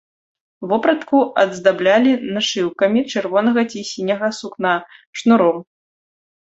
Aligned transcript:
Вопратку 0.71 1.19
аздаблялі 1.43 2.11
нашыўкамі 2.39 3.05
чырвонага 3.15 3.61
ці 3.75 3.87
сіняга 3.95 4.27
сукна, 4.41 4.73
шнуром. 5.21 5.57